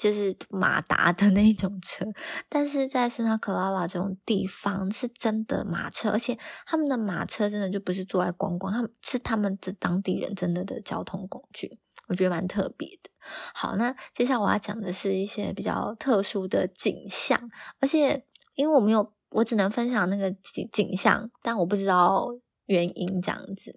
[0.03, 2.05] 就是马达的那种车，
[2.49, 6.37] 但是在圣塔克拉拉这种地方是真的马车，而且
[6.67, 13.11] 他们的马车真的就不是坐来观光，他们是他们的当地人真的的交通工具，我觉得蛮特别的。
[13.55, 18.25] 好，那接下来我要讲的是一些比较特殊的景象，而且
[18.57, 22.27] 因为我没有，我只能分享那个景景象，但我不知道
[22.67, 23.77] 原因这样子。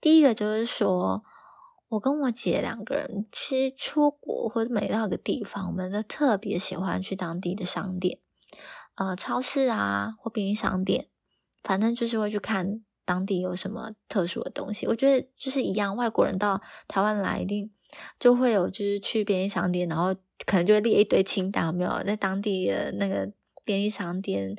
[0.00, 1.22] 第一个就是说。
[1.88, 8.18] 我跟我姐两个人去出国或者每到一个地方，我们都特别喜欢去当地的商店，
[8.96, 11.06] 呃，超市啊或便利商店，
[11.62, 14.88] 反正就是会去看当地有什么特殊的东西。
[14.88, 17.70] 我觉得就是一样，外国人到台湾来一定
[18.18, 20.12] 就会有，就是去便利商店，然后
[20.44, 23.30] 可能就会列一堆清单，有没有在当地的那个
[23.64, 24.56] 便利商店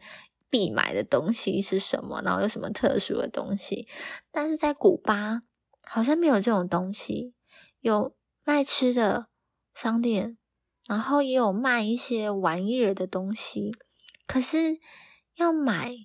[0.50, 3.86] 必买的东西是什么，然后有什么特殊的东西。
[4.32, 5.42] 但是在古巴。
[5.90, 7.34] 好像没有这种东西，
[7.80, 9.28] 有卖吃的
[9.74, 10.38] 商店，
[10.88, 13.72] 然后也有卖一些玩意儿的东西。
[14.26, 14.80] 可是
[15.36, 15.96] 要买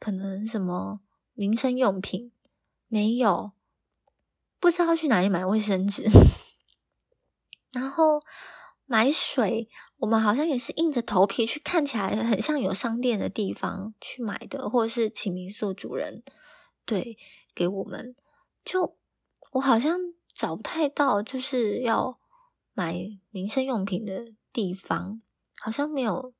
[0.00, 1.00] 可能什么
[1.34, 2.32] 民生用品
[2.88, 3.52] 没有，
[4.58, 6.04] 不知道去哪里买卫生纸。
[7.72, 8.22] 然后
[8.86, 16.22] 买水，我们好像也是硬着头皮去看起来很像有商店的地方去买的，或者是请民宿主人
[16.84, 17.18] 对
[17.54, 18.14] 给我们
[18.64, 18.97] 就。
[19.52, 19.98] 我好像
[20.34, 22.18] 找不太到，就是要
[22.74, 22.94] 买
[23.30, 25.22] 民生用品的地方，
[25.60, 26.34] 好像没有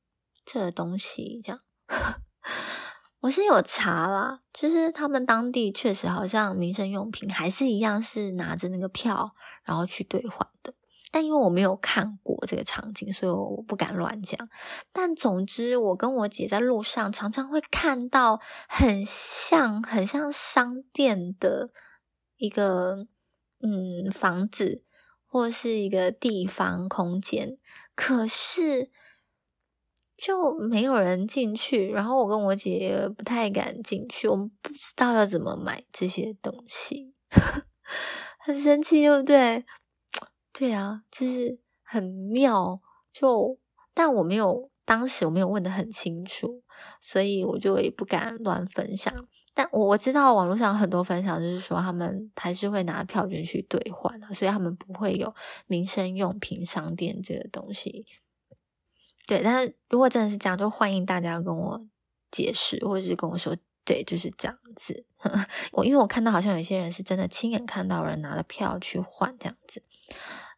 [0.45, 1.41] 这个东西。
[1.43, 1.61] 这样，
[3.21, 10.73] 我是有查啦，就是他们当地确实好像民生用品还是一样是拿着那个票，然后去兑换的。
[11.11, 14.47] 但因为我没有看过这个场景，所以我不敢乱讲。
[14.93, 21.71] 但总之，我跟我姐在路上常常会看到很像、很像商店的。
[22.39, 23.05] 一个
[23.59, 24.83] 嗯房子
[25.27, 27.59] 或是一个地方空间，
[27.93, 28.89] 可是
[30.17, 31.91] 就没有人进去。
[31.91, 37.13] 然后我跟我姐也不太敢进去，我们不知道要怎么买这些东西，
[38.39, 39.63] 很神奇，对不对？
[40.51, 42.81] 对啊，就是很妙。
[43.11, 43.59] 就
[43.93, 44.71] 但我没有。
[44.85, 46.63] 当时我没有问的很清楚，
[47.01, 49.13] 所以我就也不敢乱分享。
[49.53, 55.33] 但我我知道网络上很多分享，就是说他们还是会拿票券去兑换的，所以他们不会有
[55.67, 58.05] 民生用品商店这个东西。
[59.27, 61.85] 对，但是如果真的是这样，就欢迎大家跟我
[62.31, 65.05] 解释，或者是跟我说，对，就是这样子。
[65.73, 69.83] 我因为我看到好像有些人是真的亲眼看到人拿了票去换这样子，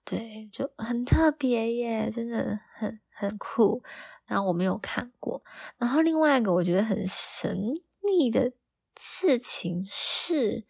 [0.05, 3.84] 对，就很特别耶，真的很很酷。
[4.31, 5.43] 然后我没有看过，
[5.77, 8.53] 然后另外一个我觉得很神秘的
[8.97, 10.65] 事情是，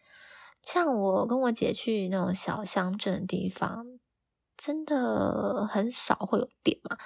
[0.64, 3.86] 像我跟我姐去那种小乡镇的地方，
[4.58, 6.98] 真的很少会有店嘛。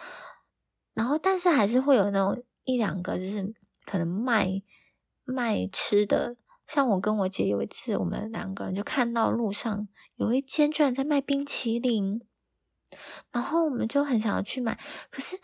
[0.93, 3.53] 然后但是还是会有那种一两个，就是
[3.85, 4.61] 可能卖
[5.25, 6.37] 卖吃的。
[6.65, 12.25] 像我跟我姐有一次，我们两个人就看到路上有一间居然在卖冰淇淋，
[13.31, 14.79] 然后我们就很想要去买，
[15.11, 15.37] 可是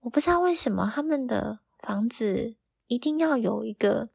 [0.00, 2.54] 我不知道为什么他们的房子
[2.86, 4.08] 一定要有一个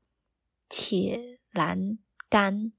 [0.70, 1.98] 铁栏
[2.30, 2.72] 杆，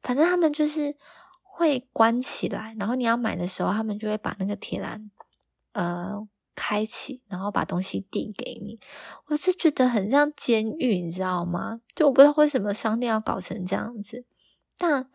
[0.00, 0.96] 反正他们就是
[1.42, 5.10] 会关起来，然后你要买的时候，他们就会把那个铁栏
[5.72, 8.78] 呃开启，然后把东西递给你。
[9.26, 11.80] 我是觉得很像监狱，你知道吗？
[11.94, 14.24] 就我不知道为什么商店要搞成这样子，
[14.78, 15.10] 但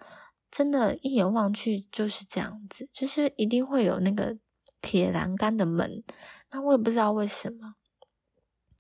[0.52, 4.38] 真的，一眼望去就是这样子，就是一定会有那个。
[4.80, 6.04] 铁栏杆的门，
[6.52, 7.76] 那我也不知道为什么。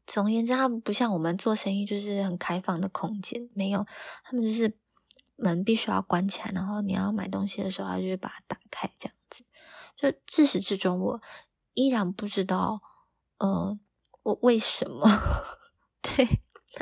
[0.05, 3.85] 总而言之，他们不像我们做生意，就是很开放的空间，没有，
[4.23, 4.77] 他们就是
[5.35, 9.43] 门必须要关起来，然后你要买东西的时候，他就会把它打开，这样子。
[9.97, 11.21] 就自始至终，我
[11.73, 12.81] 依然不知道，
[13.39, 13.77] 呃，
[14.23, 15.05] 我为什么？
[16.01, 16.25] 对，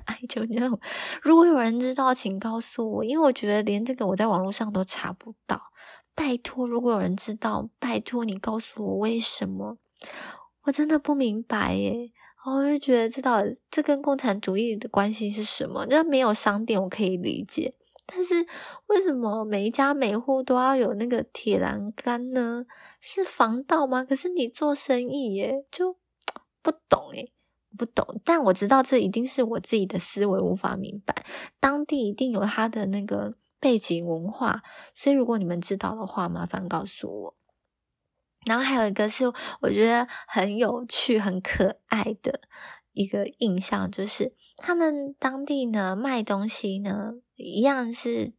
[0.05, 0.79] 哎，就那种，
[1.23, 5.71] 如果有人知道，请告诉我，因为我觉得连这个我在网络上都查不到。
[6.13, 9.77] 拜托，如果有人知道，拜托你告诉我为什么？
[10.65, 12.11] 我真的不明白耶！
[12.45, 15.85] 我就觉得这到底这跟共产主义的关系是什么？
[15.89, 17.73] 那没有商店我可以理解，
[18.05, 18.45] 但是
[18.87, 22.65] 为什么每一家每户都要有那个铁栏杆呢？
[22.99, 24.03] 是防盗吗？
[24.03, 25.97] 可是你做生意耶，就
[26.61, 27.31] 不懂诶
[27.77, 28.21] 不懂。
[28.23, 31.25] 但我知道这一定是我自己的思维无法明白，
[31.59, 33.35] 当地一定有他的那个。
[33.57, 34.61] 背景文化，
[34.93, 37.35] 所以如果你们知道的话，麻烦告诉我。
[38.45, 39.25] 然后还有一个是
[39.61, 42.41] 我觉得很有趣、很可爱的
[42.93, 48.33] 一个印象，就是他们当地呢卖东西呢，一样是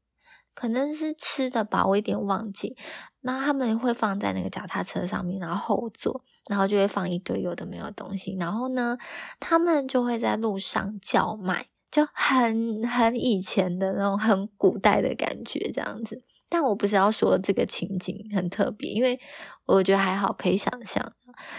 [0.54, 2.76] 可能是吃的吧，我有点忘记。
[3.20, 8.96] 那他们会放在那个脚踏车上面，然后后座，然后就会放一堆有的没有东西，然后呢，
[9.40, 11.66] 他们就会在路上叫卖。
[11.88, 19.18] 就很很以前的那种很古代的感觉这样子，但我不是要说这个情景很特别，因为
[19.66, 21.12] 我觉得还好可以想象。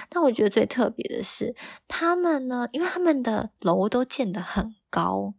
[0.09, 1.55] 但我觉得最特别的是，
[1.87, 5.33] 他们呢，因为他们的楼都建得很高，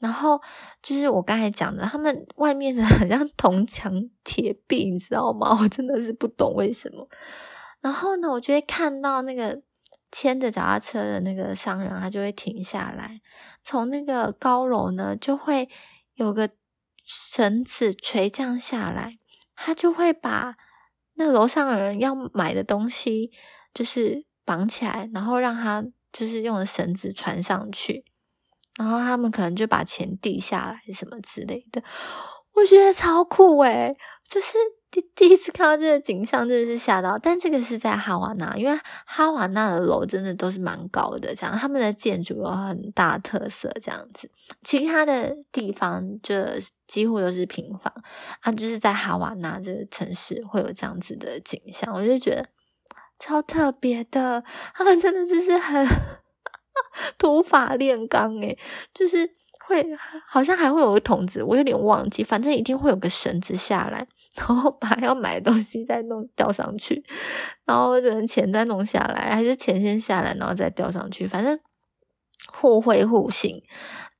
[0.00, 0.40] 然后
[0.82, 3.92] 就是我刚才讲的，他们外面的 很像铜墙
[4.24, 5.56] 铁壁，你知道吗？
[5.60, 7.08] 我真的是不懂为什么。
[7.80, 9.62] 然后呢，我就会看到那个。
[10.10, 13.20] 牵着脚踏车的那个商人，他就会停下来，
[13.62, 15.68] 从那个高楼呢，就会
[16.14, 16.48] 有个
[17.04, 19.18] 绳子垂降下来，
[19.54, 20.56] 他就会把
[21.18, 23.30] 那楼上的人要买的东西，
[23.74, 28.04] 就是绑起来，然后让他就是用绳子穿上去，
[28.78, 31.82] 然后他们可能就把钱递下来什么之类的，
[32.54, 34.56] 我觉得超酷诶就是。
[34.90, 37.18] 第第一次看到这个景象，真的是吓到。
[37.18, 44.30] 但这个是在哈瓦那，因为哈瓦那的楼真的都是蛮高的，这样他们的建筑有很大特色，这样子。
[44.62, 46.34] 其他的地方就
[46.86, 47.92] 几乎都是平房
[48.40, 52.46] 啊，就是在哈瓦那这个城市会有这样子的景象，我就觉得
[53.18, 54.42] 超特别的。
[54.74, 55.86] 他们真的就是很
[57.18, 58.58] 土法炼钢诶，
[58.94, 59.28] 就是
[59.68, 59.86] 会
[60.26, 64.06] 好像还会有个筒子，我有点忘记，反正一定会有个绳子下来。
[64.36, 67.02] 然后把要买的东西再弄吊上去，
[67.64, 71.58] 然后这钱再弄下来，还是钱先下来，然后再吊上去，反正
[72.52, 73.60] 互惠互信，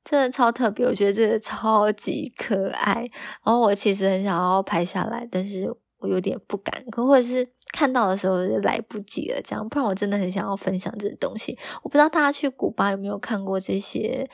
[0.03, 0.85] 真的超特别。
[0.85, 3.09] 我觉得这个超级可爱。
[3.45, 9.41] 然后我其实很想要拍下来，但是我有点不敢，可或者是看到的时候就来不及了。
[9.41, 11.57] 这样，不然我真的很想要分享这个东西。
[11.81, 14.29] 我不知道大家去古巴有没有看过这些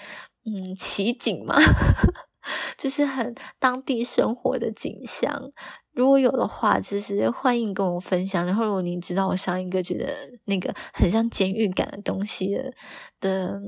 [0.45, 1.55] 嗯奇景吗？
[2.77, 5.51] 就是很当地生活的景象，
[5.93, 8.45] 如果有的话，其实欢迎跟我分享。
[8.45, 10.07] 然后，如果你知道我上一个觉得
[10.45, 12.71] 那个很像监狱感的东西的
[13.19, 13.59] 的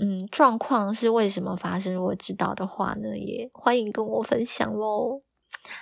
[0.00, 5.22] 嗯状况是为什么发生，如果知道的话呢，也欢迎跟我分享喽。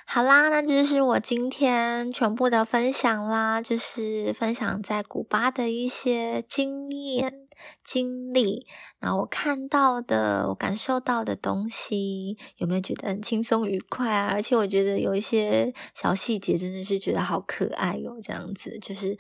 [0.07, 7.42] 好啦，那就是我今天全部的分享啦，就是分享在古巴的一些经验。
[7.83, 8.67] 经历，
[8.99, 14.29] 然后我看到的，我感受到的东西，有没有觉得很轻松愉快啊？
[14.29, 18.21] 而且我觉得有一些小细节，真的是觉得好可爱哟。
[18.23, 19.19] 这样子，就是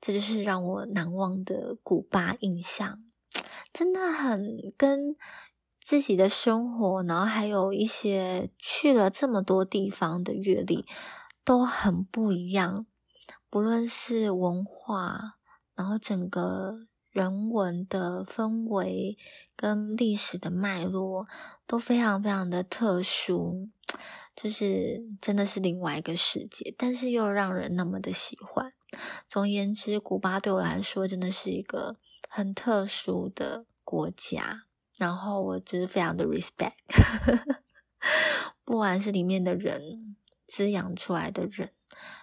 [0.00, 3.02] 这就是让我难忘的古巴印象，
[3.72, 5.16] 真的很跟
[5.80, 10.86] 自己的生活，然后还有一些去了这么多地方的阅历
[11.44, 12.86] 都很不一样，
[13.50, 15.36] 不论是文化，
[15.74, 16.86] 然后整个。
[17.18, 19.18] 人文的氛围
[19.56, 21.26] 跟历史的脉络
[21.66, 23.68] 都非常非常的特殊，
[24.36, 28.72] 就是真的是另外一个世界，但是又让人那么的喜欢。
[29.28, 31.96] 总而言之，古巴对我来说真的是一个
[32.28, 34.62] 很特殊的国家，
[34.96, 36.74] 然后我就是非常的 respect，
[38.64, 40.14] 不管是里面的人
[40.46, 41.72] 滋养出来的人，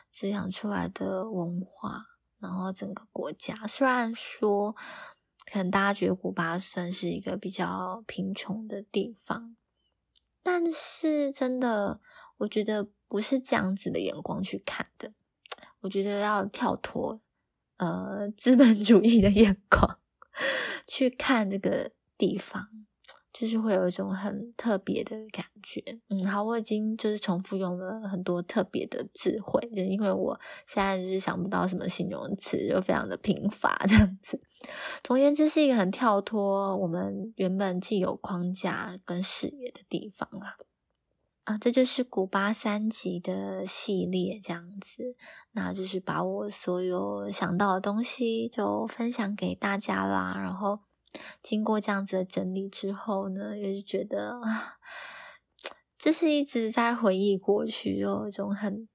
[0.09, 2.14] 滋养出来的文化。
[2.39, 4.75] 然后整个国家，虽然说
[5.51, 9.55] 可能大家觉得古巴算是一个比较贫穷的地方，
[10.43, 11.99] 但是真的，
[12.37, 15.13] 我觉得不是这样子的眼光去看的。
[15.81, 17.21] 我觉得要跳脱
[17.77, 19.99] 呃资本主义的眼光
[20.87, 22.69] 去看这个地方。
[23.37, 34.39] 就是会有一种很特别的感觉，嗯，好，我已经就是重复用了很多特别的智慧，就因为我现在就是想不到什么形容词，就非常的贫乏这样子。
[35.03, 40.55] 总而言之，是一个很跳脱我们原本既有框架跟视野的地方啊。
[41.43, 45.17] 啊，这就是古巴三级的系列这样子，
[45.51, 50.79] 那就是把我所有想到的东西就分享给大家啦，然后。
[51.41, 54.39] 经过这样子的整理之后呢，也是觉得，
[55.97, 58.87] 就是一直在回忆过去，有一种很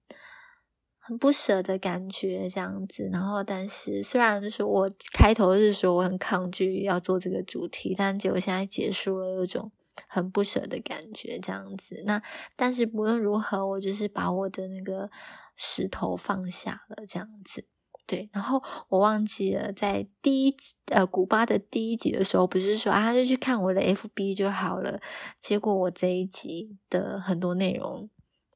[0.98, 3.08] 很不舍的感觉，这样子。
[3.12, 9.72] 然后，但是虽然就是我开头是说我很抗拒要做这个主题，但结果现在结束了，有种
[10.06, 12.02] 很不舍的感觉，这样子。
[12.06, 12.22] 那
[12.54, 15.10] 但是不论如何，我就是把我的那个
[15.56, 17.64] 石头放下了，这样子。
[18.11, 25.00] 对，然后我忘记了，在第一集呃古巴的第一集的时候，不是说啊就去看我的 FB 就好了。
[25.40, 28.11] 结果我这一集的很多内容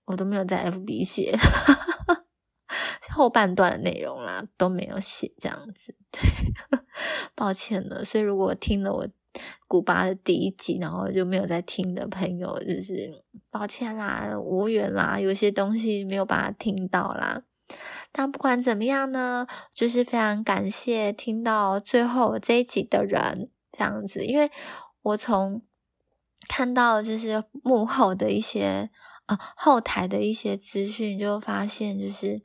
[0.06, 1.38] 我都没有在 FB 写，
[3.14, 5.94] 后半段的内容啦都没有写，这样子。
[6.10, 6.20] 对，
[7.36, 8.04] 抱歉了。
[8.04, 9.08] 所以如果听了我
[9.68, 17.44] 古巴的第一集，然后就没有在听的朋友，就是抱歉啦，无缘啦，有些东西没有把它听到啦。
[18.16, 19.44] 但不管怎么样呢，
[19.74, 24.48] 就是非常感谢听到最后这一集的人这样子，因为
[25.02, 25.60] 我从
[26.46, 28.88] 看到就是幕后的一些
[29.26, 32.40] 啊后台的一些资讯，就发现就是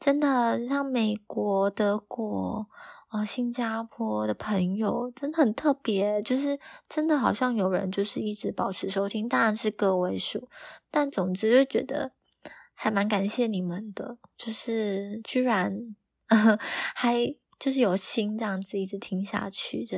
[0.00, 2.66] 真的像美国、德国
[3.06, 6.58] 啊、新加坡的朋友真的很特别，就是
[6.88, 10.48] 真的好像有人就是一直保持收听，当然是个位数，
[10.90, 12.13] 但总之就觉得。
[12.84, 15.72] 还蛮感谢你们的，就是居然
[16.94, 19.96] 还就是有心这样子一直听下去，就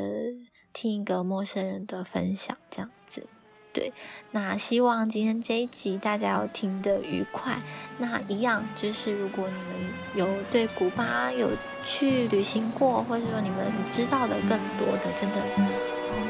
[0.73, 3.27] 听一个陌生人的分享这样子。
[3.73, 3.93] 对，
[4.31, 7.61] 那希望今天这一集大家要听得愉快。
[7.99, 11.51] 那一样就是，如果你们有对古巴有
[11.85, 15.43] 去旅行过，或者说你们知道的更多的，真的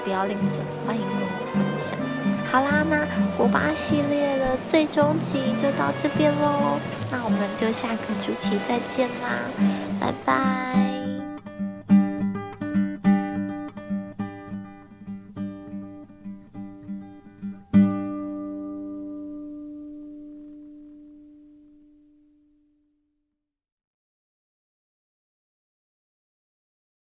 [0.02, 2.15] 不要吝啬，欢迎跟我分享。
[2.50, 6.78] 好啦，那古巴系列的最终集就到这边喽，
[7.10, 9.44] 那我们就下个主题再见啦，
[10.00, 10.85] 拜拜。